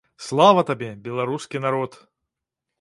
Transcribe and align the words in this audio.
Слава 0.27 0.63
табе, 0.69 0.89
беларускі 1.05 1.57
народ! 1.69 2.03